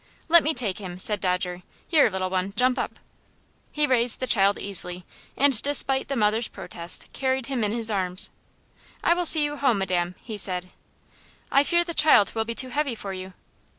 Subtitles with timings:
[0.29, 1.61] "Let me take him!" said Dodger.
[1.87, 2.97] "Here, little one, jump up!"
[3.71, 5.05] He raised the child easily,
[5.37, 8.31] and despite the mother's protest, carried him in his arms.
[9.03, 10.71] "I will see you home, madam," he said.
[11.51, 13.33] "I fear the child will be too heavy for you."